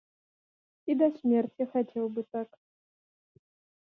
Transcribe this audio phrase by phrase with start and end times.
[0.93, 2.49] І да смерці хацеў бы так.